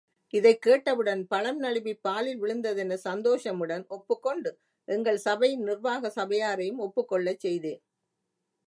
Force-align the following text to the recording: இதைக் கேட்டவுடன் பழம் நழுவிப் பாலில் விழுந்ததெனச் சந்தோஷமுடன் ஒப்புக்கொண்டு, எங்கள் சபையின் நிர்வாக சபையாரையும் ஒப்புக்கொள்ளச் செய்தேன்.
இதைக் 0.33 0.61
கேட்டவுடன் 0.61 1.27
பழம் 1.27 1.59
நழுவிப் 1.59 1.99
பாலில் 2.01 2.41
விழுந்ததெனச் 2.41 3.03
சந்தோஷமுடன் 3.03 3.87
ஒப்புக்கொண்டு, 3.87 4.53
எங்கள் 4.87 5.17
சபையின் 5.17 5.63
நிர்வாக 5.63 6.11
சபையாரையும் 6.15 6.79
ஒப்புக்கொள்ளச் 6.79 7.39
செய்தேன். 7.39 7.81